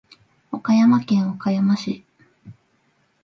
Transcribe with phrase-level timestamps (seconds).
[0.51, 2.03] 岡山県岡山市